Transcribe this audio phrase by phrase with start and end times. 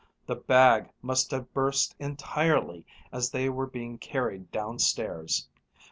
[0.25, 5.47] The bag must have burst entirely as they were being carried downstairs.